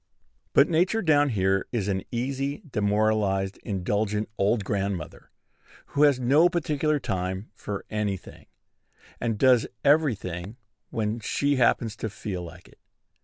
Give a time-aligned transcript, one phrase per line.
[0.53, 5.29] But Nature down here is an easy, demoralized, indulgent old grandmother,
[5.93, 8.47] who has no particular time for any thing,
[9.19, 10.57] and does every thing
[10.89, 12.79] when she happens to feel like it.